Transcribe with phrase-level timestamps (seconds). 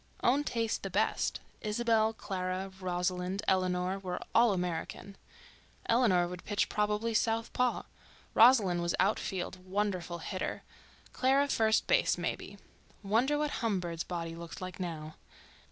[0.23, 5.15] Own taste the best; Isabelle, Clara, Rosalind, Eleanor, were all American.
[5.85, 7.83] Eleanor would pitch, probably southpaw.
[8.33, 10.63] Rosalind was outfield, wonderful hitter,
[11.13, 12.57] Clara first base, maybe.
[13.03, 15.13] Wonder what Humbird's body looked like now.